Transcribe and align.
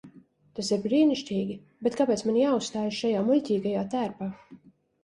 Tas 0.59 0.69
ir 0.77 0.79
brīnišķīgi, 0.85 1.59
bet 1.89 1.99
kāpēc 2.01 2.25
man 2.29 2.41
jāuzstājas 2.43 2.99
šajā 3.03 3.25
muļķīgajā 3.31 3.87
tērpā? 3.97 4.35